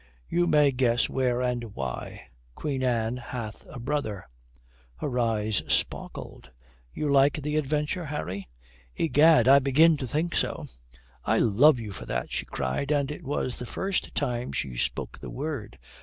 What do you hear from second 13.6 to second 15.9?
first time she spoke the word.